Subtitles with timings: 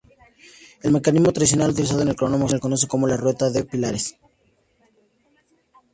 [0.81, 4.17] El mecanismo tradicional utilizado en el cronógrafo se conoce como la rueda de pilares.